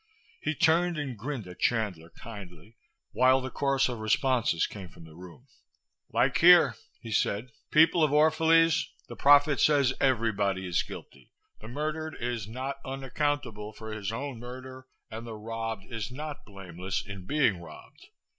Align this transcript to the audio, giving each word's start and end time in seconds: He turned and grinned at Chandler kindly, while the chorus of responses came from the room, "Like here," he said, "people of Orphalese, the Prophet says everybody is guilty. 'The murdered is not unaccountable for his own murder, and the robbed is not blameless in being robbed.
He 0.41 0.55
turned 0.55 0.97
and 0.97 1.15
grinned 1.15 1.45
at 1.45 1.59
Chandler 1.59 2.09
kindly, 2.09 2.75
while 3.11 3.39
the 3.39 3.51
chorus 3.51 3.87
of 3.87 3.99
responses 3.99 4.65
came 4.65 4.89
from 4.89 5.05
the 5.05 5.13
room, 5.15 5.45
"Like 6.11 6.39
here," 6.39 6.73
he 7.01 7.11
said, 7.11 7.51
"people 7.69 8.03
of 8.03 8.09
Orphalese, 8.11 8.87
the 9.07 9.15
Prophet 9.15 9.59
says 9.59 9.93
everybody 10.01 10.65
is 10.65 10.81
guilty. 10.81 11.33
'The 11.59 11.67
murdered 11.67 12.17
is 12.19 12.47
not 12.47 12.79
unaccountable 12.83 13.73
for 13.73 13.93
his 13.93 14.11
own 14.11 14.39
murder, 14.39 14.87
and 15.11 15.27
the 15.27 15.35
robbed 15.35 15.85
is 15.91 16.09
not 16.09 16.45
blameless 16.47 17.05
in 17.05 17.27
being 17.27 17.61
robbed. 17.61 18.07